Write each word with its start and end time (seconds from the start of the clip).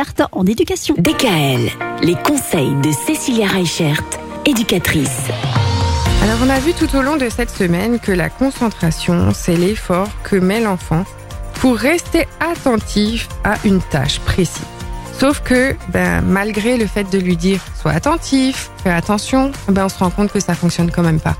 experte 0.00 0.22
en 0.32 0.46
éducation. 0.46 0.94
DKL, 0.96 1.68
les 2.02 2.14
conseils 2.14 2.74
de 2.82 2.90
Cécilia 2.90 3.46
Reichert, 3.46 4.02
éducatrice. 4.46 5.28
Alors 6.22 6.38
on 6.42 6.48
a 6.48 6.58
vu 6.58 6.72
tout 6.72 6.96
au 6.96 7.02
long 7.02 7.16
de 7.16 7.28
cette 7.28 7.50
semaine 7.50 7.98
que 7.98 8.10
la 8.10 8.30
concentration, 8.30 9.32
c'est 9.34 9.56
l'effort 9.56 10.08
que 10.22 10.36
met 10.36 10.60
l'enfant 10.60 11.04
pour 11.54 11.76
rester 11.76 12.26
attentif 12.40 13.28
à 13.44 13.56
une 13.64 13.80
tâche 13.80 14.20
précise. 14.20 14.62
Sauf 15.18 15.42
que, 15.42 15.76
ben, 15.92 16.22
malgré 16.22 16.78
le 16.78 16.86
fait 16.86 17.04
de 17.04 17.18
lui 17.18 17.36
dire 17.36 17.60
sois 17.78 17.92
attentif, 17.92 18.70
fais 18.82 18.90
attention, 18.90 19.52
ben, 19.68 19.84
on 19.84 19.88
se 19.90 19.98
rend 19.98 20.10
compte 20.10 20.32
que 20.32 20.40
ça 20.40 20.54
fonctionne 20.54 20.90
quand 20.90 21.02
même 21.02 21.20
pas. 21.20 21.36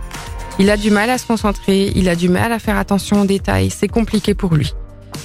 Il 0.58 0.68
a 0.68 0.76
du 0.76 0.90
mal 0.90 1.08
à 1.08 1.16
se 1.16 1.26
concentrer, 1.26 1.92
il 1.94 2.10
a 2.10 2.14
du 2.14 2.28
mal 2.28 2.52
à 2.52 2.58
faire 2.58 2.76
attention 2.76 3.22
aux 3.22 3.26
détails, 3.26 3.70
c'est 3.70 3.88
compliqué 3.88 4.34
pour 4.34 4.54
lui. 4.54 4.74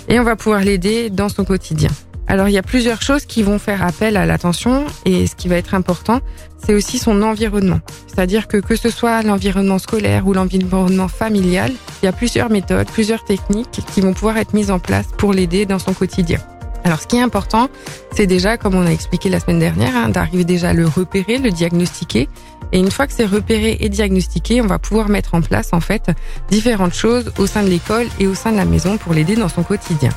Et 0.08 0.22
on 0.22 0.24
va 0.24 0.38
pouvoir 0.38 0.62
l'aider 0.62 1.10
dans 1.10 1.28
son 1.28 1.44
quotidien. 1.44 1.90
Alors 2.28 2.50
il 2.50 2.54
y 2.54 2.57
a 2.57 2.64
plusieurs 2.64 3.02
choses 3.02 3.26
qui 3.26 3.44
vont 3.44 3.60
faire 3.60 3.84
appel 3.84 4.18
à 4.18 4.25
l'attention 4.25 4.86
et 5.05 5.28
ce 5.28 5.36
qui 5.36 5.47
va 5.47 5.57
être 5.57 5.75
important, 5.75 6.21
c'est 6.57 6.74
aussi 6.74 6.98
son 6.98 7.21
environnement. 7.21 7.79
C'est-à-dire 8.07 8.48
que 8.48 8.57
que 8.57 8.75
ce 8.75 8.89
soit 8.89 9.21
l'environnement 9.21 9.78
scolaire 9.78 10.28
ou 10.28 10.34
l'environnement 10.34 11.07
familial, 11.07 11.71
il 12.01 12.06
y 12.06 12.10
a 12.10 12.11
plusieurs 12.11 12.50
méthodes, 12.50 12.88
plusieurs 12.88 13.24
techniques 13.24 13.82
qui 13.93 14.01
vont 14.01 14.14
pouvoir 14.14 14.38
être 14.38 14.54
mises 14.54 14.71
en 14.71 14.79
place 14.79 15.07
pour 15.18 15.34
l'aider 15.34 15.65
dans 15.65 15.79
son 15.79 15.93
quotidien. 15.93 16.39
Alors 16.84 17.01
ce 17.01 17.07
qui 17.07 17.18
est 17.18 17.21
important, 17.21 17.70
c'est 18.11 18.28
déjà, 18.28 18.57
comme 18.57 18.76
on 18.76 18.86
a 18.86 18.92
expliqué 18.92 19.29
la 19.29 19.39
semaine 19.39 19.60
dernière, 19.60 19.96
hein, 19.96 20.10
d'arriver 20.10 20.46
déjà 20.46 20.70
à 20.70 20.73
le 20.73 20.87
repérer, 20.87 21.39
le 21.39 21.50
diagnostiquer. 21.50 22.29
Et 22.71 22.79
une 22.79 22.92
fois 22.92 23.07
que 23.07 23.14
c'est 23.14 23.26
repéré 23.26 23.78
et 23.79 23.89
diagnostiqué, 23.89 24.62
on 24.62 24.68
va 24.68 24.78
pouvoir 24.78 25.10
mettre 25.10 25.34
en 25.34 25.42
place 25.42 25.70
en 25.73 25.79
fait 25.79 26.12
différentes 26.50 26.93
choses 26.93 27.32
au 27.37 27.48
sein 27.48 27.64
de 27.64 27.70
l'école 27.70 28.07
et 28.20 28.28
au 28.28 28.36
sein 28.36 28.51
de 28.51 28.57
la 28.57 28.65
maison 28.65 28.98
pour 28.98 29.14
l'aider 29.14 29.36
dans 29.36 29.50
son 29.50 29.64
quotidien. 29.64 30.12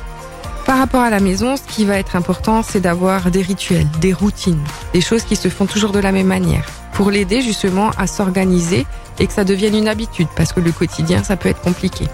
Par 0.69 0.77
rapport 0.77 1.01
à 1.01 1.09
la 1.09 1.19
maison, 1.19 1.57
ce 1.57 1.63
qui 1.63 1.87
va 1.87 1.99
être 1.99 2.15
important, 2.15 2.63
c'est 2.63 2.81
d'avoir 2.81 3.31
des 3.31 3.41
rituels, 3.41 3.87
des 4.03 4.13
routines, 4.13 4.63
des 4.93 5.01
choses 5.01 5.23
qui 5.23 5.35
se 5.35 5.49
font 5.49 5.65
toujours 5.65 5.93
de 5.93 5.99
la 5.99 6.13
même 6.13 6.27
manière, 6.27 6.67
pour 6.93 7.11
l'aider 7.11 7.41
justement 7.41 7.89
à 7.97 8.07
s'organiser 8.07 8.85
et 9.19 9.27
que 9.27 9.33
ça 9.33 9.45
devienne 9.45 9.75
une 9.75 9.89
habitude, 9.89 10.29
parce 10.37 10.53
que 10.53 10.61
le 10.61 10.71
quotidien, 10.71 11.25
ça 11.25 11.37
peut 11.37 11.49
être 11.49 11.63
compliqué. 11.63 12.05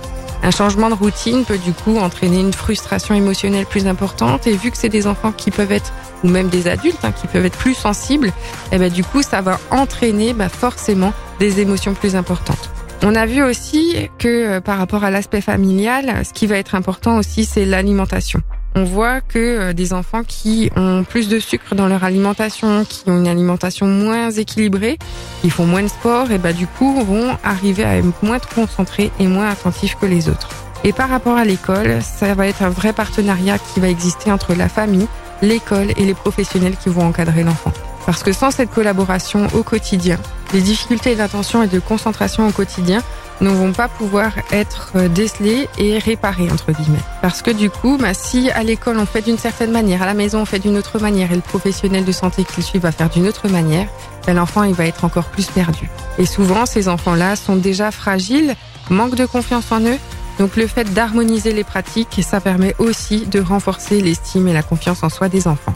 Un 0.44 0.52
changement 0.52 0.88
de 0.88 0.94
routine 0.94 1.44
peut 1.44 1.58
du 1.58 1.72
coup 1.72 1.98
entraîner 1.98 2.38
une 2.38 2.52
frustration 2.52 3.16
émotionnelle 3.16 3.66
plus 3.66 3.88
importante, 3.88 4.46
et 4.46 4.56
vu 4.56 4.70
que 4.70 4.76
c'est 4.76 4.88
des 4.88 5.08
enfants 5.08 5.32
qui 5.32 5.50
peuvent 5.50 5.72
être, 5.72 5.92
ou 6.22 6.28
même 6.28 6.46
des 6.46 6.68
adultes, 6.68 7.04
hein, 7.04 7.10
qui 7.10 7.26
peuvent 7.26 7.46
être 7.46 7.58
plus 7.58 7.74
sensibles, 7.74 8.28
et 8.28 8.76
eh 8.76 8.78
ben 8.78 8.88
du 8.88 9.02
coup, 9.02 9.22
ça 9.22 9.40
va 9.40 9.58
entraîner 9.72 10.32
bah, 10.32 10.48
forcément 10.48 11.12
des 11.40 11.58
émotions 11.58 11.94
plus 11.94 12.14
importantes. 12.14 12.70
On 13.06 13.14
a 13.16 13.26
vu 13.26 13.42
aussi 13.42 14.08
que 14.18 14.28
euh, 14.28 14.60
par 14.62 14.78
rapport 14.78 15.04
à 15.04 15.10
l'aspect 15.10 15.42
familial, 15.42 16.24
ce 16.24 16.32
qui 16.32 16.46
va 16.46 16.56
être 16.56 16.74
important 16.74 17.18
aussi, 17.18 17.44
c'est 17.44 17.66
l'alimentation. 17.66 18.40
On 18.76 18.82
voit 18.84 19.20
que 19.20 19.38
euh, 19.38 19.72
des 19.72 19.92
enfants 19.92 20.22
qui 20.26 20.70
ont 20.74 21.04
plus 21.04 21.28
de 21.28 21.38
sucre 21.38 21.76
dans 21.76 21.86
leur 21.86 22.02
alimentation, 22.02 22.84
qui 22.84 23.08
ont 23.08 23.18
une 23.18 23.28
alimentation 23.28 23.86
moins 23.86 24.30
équilibrée, 24.32 24.98
qui 25.42 25.50
font 25.50 25.64
moins 25.64 25.82
de 25.82 25.88
sport, 25.88 26.32
et 26.32 26.38
bah 26.38 26.52
du 26.52 26.66
coup 26.66 27.04
vont 27.04 27.36
arriver 27.44 27.84
à 27.84 27.98
être 27.98 28.22
moins 28.22 28.40
concentrés 28.40 29.12
et 29.20 29.28
moins 29.28 29.48
attentifs 29.48 29.96
que 30.00 30.06
les 30.06 30.28
autres. 30.28 30.48
Et 30.82 30.92
par 30.92 31.08
rapport 31.08 31.36
à 31.36 31.44
l'école, 31.44 32.02
ça 32.02 32.34
va 32.34 32.48
être 32.48 32.62
un 32.62 32.68
vrai 32.68 32.92
partenariat 32.92 33.58
qui 33.58 33.78
va 33.78 33.88
exister 33.88 34.32
entre 34.32 34.54
la 34.54 34.68
famille, 34.68 35.06
l'école 35.40 35.92
et 35.96 36.04
les 36.04 36.14
professionnels 36.14 36.76
qui 36.76 36.88
vont 36.88 37.06
encadrer 37.06 37.44
l'enfant. 37.44 37.72
Parce 38.06 38.22
que 38.22 38.32
sans 38.32 38.50
cette 38.50 38.70
collaboration 38.70 39.46
au 39.54 39.62
quotidien, 39.62 40.18
les 40.52 40.60
difficultés 40.60 41.14
d'attention 41.14 41.62
et 41.62 41.68
de 41.68 41.78
concentration 41.78 42.46
au 42.46 42.50
quotidien 42.50 43.02
ne 43.44 43.50
vont 43.50 43.72
pas 43.72 43.88
pouvoir 43.88 44.32
être 44.52 44.92
euh, 44.96 45.08
décelées 45.08 45.68
et 45.78 45.98
réparées, 45.98 46.50
entre 46.50 46.72
guillemets. 46.72 46.98
Parce 47.22 47.42
que 47.42 47.50
du 47.50 47.70
coup, 47.70 47.96
bah, 47.98 48.14
si 48.14 48.50
à 48.50 48.62
l'école 48.62 48.98
on 48.98 49.06
fait 49.06 49.22
d'une 49.22 49.38
certaine 49.38 49.70
manière, 49.70 50.02
à 50.02 50.06
la 50.06 50.14
maison 50.14 50.40
on 50.40 50.44
fait 50.44 50.58
d'une 50.58 50.76
autre 50.76 50.98
manière 50.98 51.30
et 51.32 51.36
le 51.36 51.40
professionnel 51.40 52.04
de 52.04 52.12
santé 52.12 52.44
qui 52.44 52.54
le 52.56 52.62
suit 52.62 52.78
va 52.78 52.92
faire 52.92 53.10
d'une 53.10 53.26
autre 53.28 53.48
manière, 53.48 53.86
bah, 54.26 54.32
l'enfant 54.32 54.64
il 54.64 54.74
va 54.74 54.86
être 54.86 55.04
encore 55.04 55.26
plus 55.26 55.46
perdu. 55.46 55.88
Et 56.18 56.26
souvent, 56.26 56.66
ces 56.66 56.88
enfants-là 56.88 57.36
sont 57.36 57.56
déjà 57.56 57.90
fragiles, 57.90 58.56
manquent 58.90 59.16
de 59.16 59.26
confiance 59.26 59.70
en 59.70 59.80
eux, 59.80 59.98
donc 60.38 60.56
le 60.56 60.66
fait 60.66 60.92
d'harmoniser 60.92 61.52
les 61.52 61.64
pratiques, 61.64 62.20
ça 62.22 62.40
permet 62.40 62.74
aussi 62.78 63.26
de 63.26 63.40
renforcer 63.40 64.00
l'estime 64.00 64.48
et 64.48 64.52
la 64.52 64.62
confiance 64.62 65.02
en 65.02 65.08
soi 65.08 65.28
des 65.28 65.46
enfants. 65.46 65.74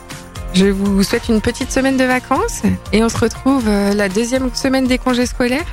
Je 0.59 0.67
vous 0.67 1.05
souhaite 1.05 1.29
une 1.29 1.41
petite 1.41 1.71
semaine 1.71 1.97
de 1.97 2.03
vacances 2.03 2.63
et 2.93 3.05
on 3.05 3.09
se 3.09 3.17
retrouve 3.17 3.63
euh, 3.69 3.95
la 3.95 4.09
deuxième 4.09 4.53
semaine 4.57 4.89
des 4.89 4.99
congés 4.99 5.27
scolaires 5.27 5.71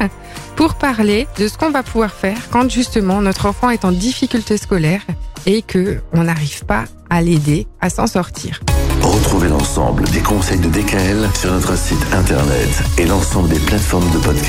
pour 0.55 0.75
parler 0.75 1.27
de 1.39 1.47
ce 1.47 1.57
qu'on 1.57 1.71
va 1.71 1.81
pouvoir 1.81 2.11
faire 2.11 2.37
quand 2.51 2.69
justement 2.69 3.19
notre 3.19 3.47
enfant 3.47 3.71
est 3.71 3.83
en 3.83 3.91
difficulté 3.91 4.57
scolaire 4.57 5.01
et 5.47 5.63
que 5.63 6.01
on 6.13 6.25
n'arrive 6.25 6.65
pas 6.65 6.83
à 7.09 7.23
l'aider 7.23 7.65
à 7.81 7.89
s'en 7.89 8.05
sortir. 8.05 8.59
Retrouvez 9.01 9.49
l'ensemble 9.49 10.03
des 10.09 10.19
conseils 10.19 10.59
de 10.59 10.69
DKL 10.69 11.29
sur 11.33 11.51
notre 11.51 11.75
site 11.75 12.05
internet 12.13 12.69
et 12.99 13.05
l'ensemble 13.05 13.49
des 13.49 13.59
plateformes 13.59 14.11
de 14.11 14.19
podcast. 14.19 14.43